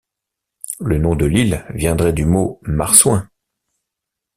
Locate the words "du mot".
2.11-2.57